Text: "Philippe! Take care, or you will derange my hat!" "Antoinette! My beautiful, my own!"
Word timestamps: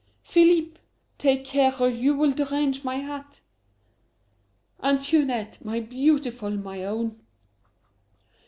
"Philippe! 0.23 0.79
Take 1.19 1.45
care, 1.45 1.71
or 1.79 1.87
you 1.87 2.15
will 2.15 2.31
derange 2.31 2.83
my 2.83 2.95
hat!" 2.95 3.41
"Antoinette! 4.81 5.63
My 5.63 5.79
beautiful, 5.79 6.49
my 6.49 6.83
own!" 6.83 7.19